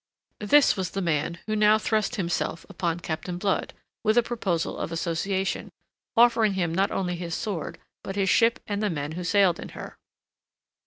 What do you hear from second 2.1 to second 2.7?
himself